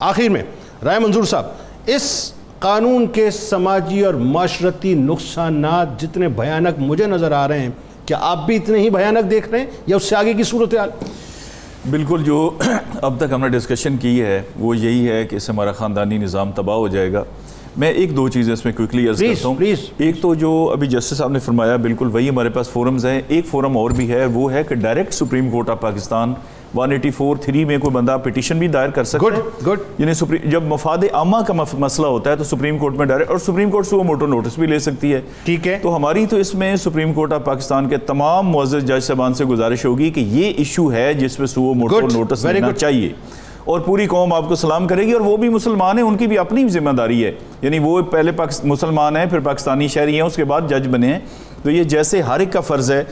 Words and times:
آخر 0.00 0.28
میں، 0.28 0.42
رائے 0.84 0.98
منظور 0.98 1.24
صاحب، 1.24 1.44
اس 1.86 2.32
قانون 2.58 3.06
کے 3.06 3.30
سماجی 3.30 4.00
اور 4.00 4.14
معاشرتی 4.14 4.94
نقصانات 4.94 6.00
جتنے 6.00 6.28
بھیانک 6.28 6.78
مجھے 6.78 7.06
نظر 7.06 7.32
آ 7.32 7.48
رہے 7.48 7.58
ہیں، 7.58 7.70
کیا 8.06 8.18
آپ 8.20 8.46
بھی 8.46 8.56
اتنے 8.56 8.78
ہی 8.78 8.90
بھیانک 8.90 9.30
دیکھ 9.30 9.48
رہے 9.48 9.58
ہیں 9.58 9.66
یا 9.86 9.96
اس 9.96 10.02
سے 10.02 10.16
آگے 10.16 10.32
کی 10.32 10.42
صورتحال؟ 10.42 10.90
بالکل، 11.90 12.24
جو 12.24 12.50
اب 13.02 13.16
تک 13.16 13.32
ہم 13.32 13.40
نے 13.40 13.48
ڈسکشن 13.48 13.96
کی 13.96 14.22
ہے، 14.22 14.42
وہ 14.58 14.76
یہی 14.76 15.08
ہے 15.08 15.26
کہ 15.26 15.36
اس 15.36 15.42
سے 15.42 15.52
ہمارا 15.52 15.72
خاندانی 15.72 16.18
نظام 16.18 16.52
تباہ 16.52 16.76
ہو 16.76 16.88
جائے 16.88 17.12
گا۔ 17.12 17.24
میں 17.78 17.90
ایک 17.92 18.16
دو 18.16 18.28
چیزیں 18.28 18.52
اس 18.52 18.64
میں 18.64 18.72
کوئکلی 18.76 19.08
عرض 19.08 19.20
کرتا 19.20 19.48
ہوں. 19.48 19.54
ایک 19.98 20.20
تو 20.22 20.34
جو 20.34 20.70
ابھی 20.72 20.86
جسٹس 20.86 21.16
صاحب 21.16 21.32
نے 21.32 21.38
فرمایا 21.38 21.76
بالکل 21.76 22.08
وہی 22.12 22.28
ہمارے 22.28 22.48
پاس 22.48 22.70
فورمز 22.70 23.06
ہیں۔ 23.06 23.20
ایک 23.28 23.46
فورم 23.46 23.76
اور 23.76 23.90
بھی 23.90 24.10
ہے 24.10 24.24
وہ 24.24 24.52
ہے 24.52 24.62
کہ 24.64 24.74
direct 24.74 25.12
supreme 25.12 25.50
court 25.50 25.70
of 25.70 25.80
Pakistan 25.80 26.34
184 26.76 27.34
3 27.48 27.64
میں 27.64 27.78
کوئی 27.78 27.94
بندہ 27.94 28.16
پٹیشن 28.22 28.58
بھی 28.58 28.68
دائر 28.68 28.88
کر 28.88 29.04
سکتا 29.04 29.36
ہے. 29.36 29.70
یعنی 29.98 30.12
جب 30.50 30.62
مفاد 30.62 30.98
عامہ 31.12 31.36
کا 31.46 31.54
مسئلہ 31.78 32.06
ہوتا 32.06 32.30
ہے 32.30 32.36
تو 32.36 32.44
سپریم 32.44 32.78
کورٹ 32.78 32.94
میں 32.94 33.06
ڈائریکٹ 33.06 33.30
اور 33.30 33.38
سپریم 33.38 33.70
کورٹ 33.70 33.86
سے 33.86 33.96
وہ 33.96 34.04
موٹو 34.04 34.26
نوٹس 34.26 34.58
بھی 34.58 34.66
لے 34.66 34.78
سکتی 34.78 35.14
ہے۔ 35.14 35.20
ٹھیک 35.44 35.68
ہے۔ 35.68 35.78
تو 35.82 35.96
ہماری 35.96 36.26
تو 36.26 36.36
اس 36.36 36.54
میں 36.54 36.76
سپریم 36.76 37.12
کورٹ 37.12 37.32
آف 37.32 37.44
پاکستان 37.44 37.88
کے 37.88 37.96
تمام 37.96 38.48
معزز 38.48 38.84
جج 38.84 39.02
صاحبان 39.02 39.34
سے 39.34 39.44
گزارش 39.44 39.84
ہوگی 39.84 40.10
کہ 40.10 40.20
یہ 40.20 40.52
ایشو 40.56 40.92
ہے 40.92 41.14
جس 41.14 41.36
پہ 41.36 41.46
سو 41.46 41.74
موٹو 41.74 42.00
نوٹس 42.12 42.44
لینا. 42.44 42.72
چاہیے۔ 42.72 43.12
اور 43.64 43.80
پوری 43.80 44.06
قوم 44.06 44.32
آپ 44.32 44.48
کو 44.48 44.54
سلام 44.54 44.86
کرے 44.86 45.06
گی 45.06 45.12
اور 45.12 45.20
وہ 45.20 45.36
بھی 45.36 45.48
مسلمان 45.48 45.98
ہیں 45.98 46.04
ان 46.04 46.16
کی 46.16 46.26
بھی 46.26 46.38
اپنی 46.38 46.68
ذمہ 46.68 46.90
داری 46.90 47.24
ہے۔ 47.24 47.32
یعنی 47.62 47.78
وہ 47.78 48.02
پہلے 48.02 48.32
مسلمان 48.64 49.16
ہیں 49.16 49.26
پھر 49.26 49.40
پاکستانی 49.40 49.88
شہری 49.88 50.14
ہیں 50.14 50.22
اس 50.22 50.36
کے 50.36 50.44
بعد 50.44 50.60
جج 50.68 50.88
بنے 50.88 51.06
ہیں۔ 51.06 51.18
تو 51.62 51.70
یہ 51.70 51.84
جیسے 51.84 52.22
ہر 52.22 52.40
ایک 52.40 52.52
کا 52.52 52.60
فرض 52.60 52.90
ہے۔ 52.92 53.04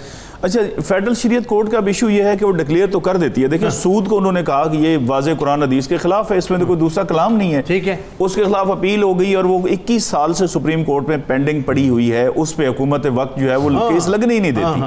اچھا 0.42 0.60
فیڈرل 0.86 1.14
شریعت 1.14 1.46
کورٹ 1.46 1.70
کا 1.70 1.80
بھی 1.80 1.88
ایشو 1.88 2.10
یہ 2.10 2.22
ہے 2.22 2.36
کہ 2.36 2.46
وہ 2.46 2.52
ڈکلیئر 2.52 2.86
تو 2.86 3.00
کر 3.00 3.16
دیتی 3.16 3.42
ہے۔ 3.42 3.46
دیکھیں 3.46 3.70
سود 3.70 4.08
کو 4.08 4.18
انہوں 4.18 4.32
نے 4.32 4.42
کہا 4.42 4.68
کہ 4.68 4.76
یہ 4.76 4.98
واضح 5.06 5.30
قرآن 5.38 5.62
حدیث 5.62 5.88
کے 5.88 5.96
خلاف 5.96 6.32
ہے 6.32 6.36
اس 6.36 6.50
میں 6.50 6.58
تو 6.58 6.66
کوئی 6.66 6.78
دوسرا 6.78 7.04
کلام 7.04 7.36
نہیں 7.36 7.54
ہے۔ 7.54 7.62
ٹھیک 7.62 7.88
ہے۔ 7.88 7.96
اس 8.18 8.34
کے 8.34 8.44
خلاف 8.44 8.70
اپیل 8.70 9.02
ہو 9.02 9.20
گئی 9.20 9.34
اور 9.34 9.44
وہ 9.44 9.58
اکیس 9.70 10.04
سال 10.04 10.34
سے 10.34 10.46
سپریم 10.46 10.84
کورٹ 10.84 11.08
میں 11.08 11.16
پینڈنگ 11.26 11.60
پڑی 11.60 11.88
ہوئی 11.88 12.12
ہے۔ 12.12 12.26
اس 12.26 12.56
پہ 12.56 12.68
حکومت 12.68 13.06
وقت 13.14 13.38
جو 13.38 13.50
ہے 13.50 13.56
وہ 13.56 13.70
کیس 13.88 14.08
لگنے 14.08 14.34
ہی 14.34 14.38
نہیں 14.38 14.52
دیتی۔ 14.52 14.80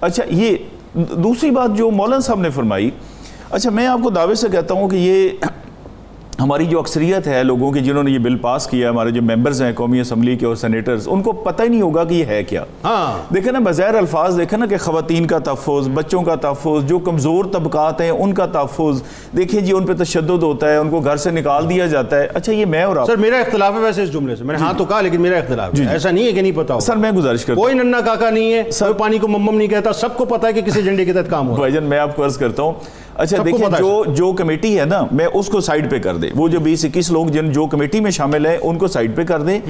اچھا 0.00 0.22
یہ 0.28 0.56
دوسری 0.94 1.50
بات 1.50 1.76
جو 1.76 1.90
مولانا 1.90 2.20
صاحب 2.20 2.40
نے 2.40 2.50
فرمائی 2.50 2.90
اچھا 3.52 3.70
میں 3.70 3.86
آپ 3.86 3.98
کو 4.02 4.10
دعوے 4.10 4.34
سے 4.34 4.48
کہتا 4.52 4.74
ہوں 4.74 4.88
کہ 4.88 4.96
یہ 4.96 5.28
ہماری 6.40 6.64
جو 6.64 6.78
اکثریت 6.78 7.26
ہے 7.26 7.42
لوگوں 7.44 7.72
کی 7.72 7.80
جنہوں 7.80 8.02
نے 8.02 8.10
یہ 8.10 8.18
بل 8.18 8.36
پاس 8.36 8.66
کیا 8.66 8.90
ہمارے 8.90 9.10
جو 9.10 9.22
ممبرز 9.22 9.62
ہیں 9.62 9.72
قومی 9.72 10.00
اسمبلی 10.00 10.36
کے 10.36 10.46
اور 10.46 10.54
سینیٹرز 10.54 11.08
ان 11.10 11.22
کو 11.22 11.32
پتہ 11.32 11.62
ہی 11.62 11.68
نہیں 11.68 11.82
ہوگا 11.82 12.04
کہ 12.04 12.14
یہ 12.14 12.24
ہے 12.24 12.44
کیا۔ 12.44 12.64
ہاں۔ 12.84 13.34
دیکھیں 13.34 13.52
نا 13.52 13.58
بظاہر 13.58 13.94
الفاظ 13.94 14.38
دیکھیں 14.38 14.58
نا 14.58 14.66
کہ 14.66 14.76
خواتین 14.76 15.26
کا 15.26 15.38
تحفظ 15.38 15.88
بچوں 15.94 16.22
کا 16.22 16.34
تحفظ 16.34 16.88
جو 16.88 16.98
کمزور 16.98 17.44
طبقات 17.44 18.00
ہیں 18.00 18.10
ان 18.10 18.34
کا 18.34 18.46
تحفظ۔ 18.46 19.02
دیکھیں 19.36 19.60
جی 19.60 19.72
ان 19.72 19.86
پہ 19.86 19.92
تشدد 20.04 20.42
ہوتا 20.42 20.68
ہے 20.68 20.76
ان 20.76 20.90
کو 20.90 21.00
گھر 21.00 21.16
سے 21.16 21.30
نکال 21.30 21.70
دیا 21.70 21.86
جاتا 21.86 22.18
ہے۔ 22.18 22.28
اچھا 22.34 22.52
یہ 22.52 22.66
میں 22.66 22.82
اور 22.82 22.96
آپ۔ 22.96 23.06
سر 23.06 23.16
میرا 23.16 23.38
اختلاف 23.38 23.74
ہے 23.74 23.80
ویسے 23.80 24.02
اس 24.02 24.12
جملے 24.12 24.36
سے۔ 24.36 24.44
میں 24.44 24.56
نے 24.58 24.64
ہاں 24.64 24.72
تو 24.76 24.84
کہا 24.84 25.00
لیکن 25.00 25.20
میرا 25.20 25.36
اختلاف 25.36 25.80
ہے۔ 25.80 25.86
ایسا 25.88 26.10
نہیں 26.10 26.26
ہے 26.26 26.32
کہ 26.32 26.40
نہیں 26.40 26.52
پتا 26.52 26.80
سر 26.80 26.96
میں 26.96 27.12
گزارش 27.12 27.44
کرتا 27.44 27.56
ہوں۔ 27.56 27.62
کوئی 27.62 27.74
ننا 27.74 28.00
کاکا 28.00 28.30
نہیں 28.30 28.52
ہے 28.52 28.62
کوئی 28.78 28.94
پانی 28.98 29.18
کو 29.18 29.28
ممم 29.28 29.54
نہیں 29.54 29.68
کہتا 29.68 29.92
سب 29.92 30.16
کو 30.16 30.24
پتا 30.24 30.48
ہے 30.48 30.52
کہ 30.52 30.62
کسی 30.62 30.78
ایجنڈے 30.80 31.04
کے 31.04 31.12
تحت 31.12 31.30
کام 31.30 31.48
ہو 31.48 31.54
بھائی 31.54 31.72
جان 31.72 31.84
میں 31.84 31.98
آپ 31.98 32.16
کو 32.16 32.24
عرض 32.24 32.38
کرتا 32.38 32.62
ہوں 32.62 32.72
اچھا 33.14 33.36
دیکھیں 33.44 33.66
جو 33.78 34.04
جو 34.08 34.32
کمیٹی 34.32 34.78
ہے 34.80 34.84
نا 34.84 35.06
میں 35.12 35.26
اس 35.34 35.46
کو 35.46 35.60
سائڈ 35.60 35.90
پہ 35.90 35.98
کر 35.98 36.16
دے۔ 36.16 36.30
وہ 36.36 36.48
جو 36.48 36.60
بیس 36.60 36.84
اکیس 36.84 37.10
لوگ 37.10 37.26
جن 37.26 37.52
جو 37.52 37.66
کمیٹی 37.66 38.00
میں 38.00 38.10
شامل 38.10 38.46
ہیں 38.46 38.56
ان 38.62 38.78
کو 38.78 38.86
سائڈ 38.86 39.16
پہ 39.16 39.24
کر 39.24 39.42
دیں 39.42 39.60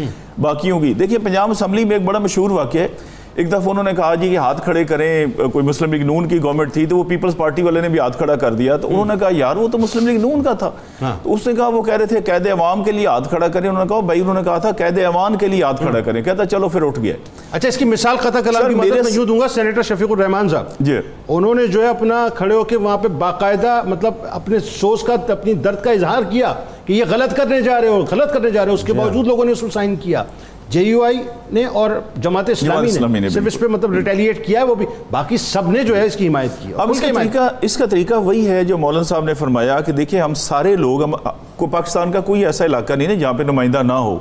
باقیوں 0.41 0.81
کی۔ 0.81 0.95
دیکھیں 0.95 1.19
پنجاب 1.25 1.51
اسمبلی 1.51 1.85
میں 1.85 1.97
ایک 1.97 2.05
بڑا 2.05 2.19
مشہور 2.19 2.51
واقعہ 2.51 2.81
ہے۔ 2.81 2.89
ایک 3.35 3.49
دفعہ 3.49 3.69
انہوں 3.69 3.85
نے 3.85 3.93
کہا 3.97 4.15
جی 4.15 4.29
کہ 4.29 4.37
ہاتھ 4.37 4.63
کھڑے 4.65 4.85
کریں 4.85 5.27
کوئی 5.53 5.65
مسلم 5.65 5.93
لیگ 5.93 6.05
نون 6.07 6.29
کی 6.29 6.43
گورنمنٹ 6.43 6.73
تھی 6.73 6.87
تو 6.87 6.97
وہ 6.97 7.05
پیپلز 7.05 7.37
پارٹی 7.37 7.63
والے 7.63 7.81
نے 7.81 7.89
بھی 7.89 7.99
ہاتھ 7.99 8.17
کھڑا 8.17 8.37
کر 8.37 8.53
دیا۔ 8.53 8.77
تو 8.77 8.89
انہوں 8.89 9.05
نے 9.05 9.15
کہا 9.21 9.29
یار 9.31 9.57
وہ 9.57 9.69
تو 9.69 9.79
مسلم 9.79 10.09
لیگ 10.09 10.21
نون 10.21 10.43
کا 10.43 10.53
تھا۔ 10.53 10.71
ہاں۔ 11.03 11.17
تو 11.23 11.35
اس 11.35 11.47
نے 11.47 11.55
کہا 11.55 11.69
وہ 11.69 11.83
کہہ 11.83 11.95
رہے 11.95 12.07
تھے 12.07 12.21
قید 12.21 12.47
عوام 12.47 12.85
کے 12.85 12.93
لیے 12.93 13.07
ہاتھ 13.07 13.29
کھڑا 13.29 13.49
کریں۔ 13.49 13.69
انہوں 13.69 13.85
نے 13.85 13.89
کہا 13.89 14.01
بھائی 14.01 14.21
انہوں 14.21 14.35
نے 14.35 14.41
کہا 14.45 14.59
تھا 14.59 14.71
قید 14.71 14.99
عوام 14.99 15.37
کے 15.37 15.47
لیے 15.47 15.63
ہاتھ 15.65 15.83
کھڑا 15.83 16.01
کریں۔ 16.01 16.23
کہتا 16.23 16.45
چلو 16.45 16.69
پھر 16.69 16.83
اٹھ 16.83 17.01
گیا 17.01 17.15
اچھا 17.53 17.69
اس 17.69 17.77
کی 17.77 17.85
مثال 17.85 18.17
قطع 18.17 18.41
کلام 18.41 18.69
کی 18.69 18.75
مدد 18.75 19.05
میں 19.05 19.13
یوں 19.13 19.27
دوں 19.27 19.41
گا 19.41 19.49
سینیٹر 19.49 19.83
شفیق 19.83 20.11
الرحمان 20.11 20.49
صاحب۔ 20.49 20.65
جی۔ 20.81 20.99
انہوں 21.29 21.55
نے 21.55 21.67
جو 21.67 21.83
ہے 21.83 21.89
اپنا 21.89 22.27
کھڑے 22.35 22.55
ہو 22.55 22.65
کے 22.65 22.77
وہاں 22.77 22.97
پہ 22.99 23.09
باقاعدہ 23.09 23.83
مطلب 23.87 24.15
اپنے 24.31 24.59
سوچ 24.59 25.03
کا 25.03 25.17
اپنی 25.29 25.53
درد 25.55 25.83
کا 25.83 25.91
اظہار 25.91 26.23
کیا 26.31 26.53
کہ 26.87 26.93
یہ 26.93 27.05
غلط 27.11 27.37
کرنے 27.37 27.61
جا 27.63 27.81
رہے 27.81 27.89
ہو 27.89 28.05
غلط 28.11 28.33
کرنے 28.33 28.51
جا 28.51 28.63
رہے 28.63 28.69
ہو۔ 28.69 28.75
اس 28.75 28.83
کے 28.83 28.93
باوجود 28.93 29.27
لوگوں 29.27 29.45
نے 29.45 29.53
اس 29.53 29.61
کو 29.61 29.69
سائن 29.69 29.97
کیا۔ 29.97 30.25
جے 30.69 30.83
یو 30.83 31.03
آئی 31.03 31.17
نے 31.53 31.65
اور 31.65 31.91
جماعت 32.17 32.49
اسلامی 32.51 32.89
اسلامی 32.89 33.21
نے 33.21 33.29
صرف 33.29 33.47
اس 33.47 33.59
پہ 33.59 33.67
مطلب 33.67 33.93
ریٹیلیٹ 33.93 34.47
کیا 34.47 34.61
ہے 34.61 34.65
وہ 34.65 34.75
بھی۔ 34.75 34.87
باقی 35.11 35.37
سب 35.37 35.71
نے 35.71 35.83
جو 35.85 35.97
ہے 35.97 36.05
اس 36.07 36.17
کی 36.17 36.29
حمایت 36.29 36.51
کی 36.63 36.73
اب 36.77 36.91
اس 36.91 37.01
کا 37.01 37.07
طریقہ 37.15 37.49
اس 37.61 37.77
کا 37.77 37.87
طریقہ 37.87 38.15
وہی 38.15 38.49
ہے 38.49 38.65
جو 38.65 38.79
مولانا 38.79 39.03
صاحب 39.03 39.25
نے 39.25 39.35
فرمایا 39.35 39.81
کہ 39.81 39.93
دیکھیں 39.93 40.21
ہم 40.21 40.35
سارے 40.35 40.77
لوگ 40.77 41.03
ہم 41.05 41.13
کو 41.57 41.67
پاکستان 41.67 42.13
کا 42.13 42.21
کوئی 42.21 42.47
ایسا 42.47 42.65
علاقہ 42.65 42.93
نہیں 42.93 43.09
ہے 43.09 43.17
جہاں 43.17 43.33
پہ 43.33 43.43
نمائندہ 43.43 43.83
نہ 43.83 43.93
ہو۔ 43.93 44.19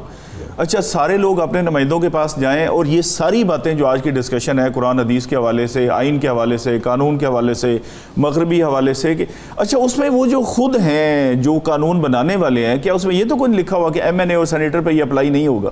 اچھا 0.57 0.81
سارے 0.81 1.17
لوگ 1.17 1.39
اپنے 1.39 1.61
نمائندوں 1.61 1.99
کے 1.99 2.09
پاس 2.09 2.35
جائیں 2.39 2.65
اور 2.67 2.85
یہ 2.85 3.01
ساری 3.01 3.43
باتیں 3.43 3.73
جو 3.73 3.87
آج 3.87 4.01
کی 4.03 4.09
ڈسکشن 4.09 4.59
ہے 4.59 4.65
قرآن 4.73 4.99
حدیث 4.99 5.27
کے 5.27 5.35
حوالے 5.35 5.67
سے 5.67 5.89
آئین 5.89 6.19
کے 6.19 6.27
حوالے 6.27 6.57
سے 6.57 6.79
قانون 6.79 7.17
کے 7.17 7.25
حوالے 7.25 7.53
سے 7.53 7.77
مغربی 8.17 8.63
حوالے 8.63 8.93
سے 8.93 9.15
کہ 9.15 9.25
اچھا 9.55 9.77
اس 9.77 9.97
میں 9.97 10.09
وہ 10.09 10.25
جو 10.25 10.41
خود 10.41 10.75
ہیں 10.75 11.33
جو 11.33 11.59
قانون 11.63 11.99
بنانے 11.99 12.35
والے 12.35 12.65
ہیں 12.65 12.77
کیا 12.77 12.93
اس 12.93 13.05
میں 13.05 13.15
یہ 13.15 13.25
تو 13.29 13.35
کوئی 13.35 13.51
نہیں 13.51 13.59
لکھا 13.61 13.77
ہوا 13.77 13.89
کہ 13.89 14.01
ایم 14.01 14.19
این 14.19 14.29
اے 14.29 14.35
اور 14.35 14.45
سینیٹر 14.45 14.81
پہ 14.81 14.91
یہ 14.91 15.03
اپلائی 15.03 15.29
نہیں 15.29 15.47
ہوگا؟ 15.47 15.69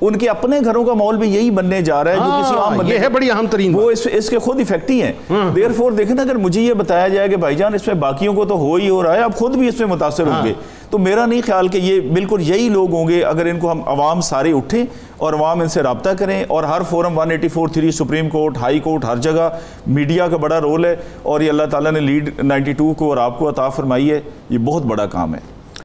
ان 0.00 0.16
کے 0.18 0.28
اپنے 0.28 0.58
گھروں 0.64 0.84
کا 0.84 0.94
ماحول 0.94 1.16
بھی 1.16 1.28
یہی 1.34 1.50
بننے 1.50 1.80
جا 1.82 2.02
رہا 2.04 2.10
ہے 2.10 2.16
جو 2.16 2.42
کسی 2.42 2.54
عام 2.60 2.76
بندے 2.78 2.94
یہ 2.94 2.98
ہے 2.98 3.08
بڑی 3.08 3.30
اہم 3.30 3.46
ترین 3.50 3.74
وہ 3.74 3.90
اس 3.90 4.06
اس 4.12 4.28
کے 4.30 4.38
خود 4.38 4.58
ایفیکٹی 4.58 5.02
ہیں۔ 5.02 5.12
دیر 5.56 5.72
فور 5.76 5.92
دیکھیں 5.92 6.14
نا 6.14 6.22
اگر 6.22 6.36
مجھے 6.36 6.60
یہ 6.60 6.74
بتایا 6.74 7.08
جائے 7.08 7.28
کہ 7.28 7.36
بھائی 7.36 7.56
جان 7.56 7.74
اس 7.74 7.86
میں 7.86 7.94
باقیوں 7.94 8.34
کو 8.34 8.44
تو 8.44 8.56
ہو 8.58 8.74
ہی 8.74 8.88
ہو 8.88 9.02
رہا 9.02 9.14
ہے 9.14 9.22
اب 9.22 9.34
خود 9.38 9.56
بھی 9.56 9.68
اس 9.68 9.78
میں 9.80 9.88
متاثر 9.88 10.26
ہوں 10.26 10.44
گے۔ 10.44 10.52
تو 10.90 10.98
میرا 10.98 11.26
نہیں 11.26 11.40
خیال 11.46 11.68
کہ 11.68 11.78
یہ 11.78 12.00
بالکل 12.14 12.40
یہی 12.44 12.68
لوگ 12.68 12.92
ہوں 12.92 13.08
گے۔ 13.08 13.22
اگر 13.24 13.46
ان 13.46 13.58
کو 13.58 13.70
ہم 13.72 13.82
عوام 13.86 14.20
سارے 14.20 14.52
اٹھیں 14.52 14.84
اور 15.16 15.32
عوام 15.32 15.60
ان 15.60 15.68
سے 15.68 15.82
رابطہ 15.82 16.10
کریں 16.18 16.42
اور 16.48 16.64
ہر 16.64 16.82
forum 16.90 17.18
184 17.20 17.66
3 17.74 17.90
supreme 17.90 18.28
court 18.28 18.58
high 18.58 18.80
court 18.80 19.04
ہر 19.04 19.16
جگہ 19.16 19.48
میڈیا 19.86 20.28
کا 20.28 20.36
بڑا 20.36 20.60
رول 20.60 20.84
ہے 20.84 20.96
اور 21.22 21.40
یہ 21.40 21.50
اللہ 21.50 21.66
تعالیٰ 21.70 21.92
نے 21.92 22.00
لیڈ 22.00 22.30
92 22.52 22.92
کو 22.94 23.08
اور 23.08 23.16
آپ 23.16 23.38
کو 23.38 23.48
عطا 23.48 23.68
فرمائی 23.68 24.10
ہے 24.10 24.20
یہ 24.50 24.58
بہت 24.58 24.82
بڑا 24.82 25.06
کام 25.06 25.34
ہے۔ 25.34 25.40